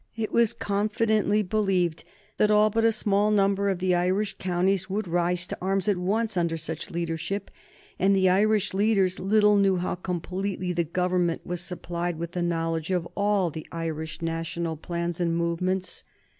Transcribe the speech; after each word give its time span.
It 0.15 0.31
was 0.31 0.53
confidently 0.53 1.43
believed 1.43 2.05
that 2.37 2.49
all 2.49 2.71
but 2.71 2.83
a 2.83 2.91
small 2.91 3.29
number 3.29 3.69
of 3.69 3.77
the 3.77 3.93
Irish 3.93 4.35
counties 4.39 4.89
would 4.89 5.07
rise 5.07 5.45
to 5.45 5.57
arms 5.61 5.87
at 5.87 5.95
once 5.97 6.35
under 6.35 6.57
such 6.57 6.89
leadership, 6.89 7.51
and 7.99 8.15
the 8.15 8.27
Irish 8.27 8.73
leaders 8.73 9.19
little 9.19 9.57
knew 9.57 9.75
how 9.75 9.93
completely 9.93 10.73
the 10.73 10.83
Government 10.85 11.45
was 11.45 11.61
supplied 11.61 12.17
with 12.17 12.31
the 12.31 12.41
knowledge 12.41 12.89
of 12.89 13.07
all 13.13 13.51
the 13.51 13.67
Irish 13.71 14.23
national 14.23 14.75
plans 14.75 15.19
and 15.19 15.37
movements. 15.37 16.03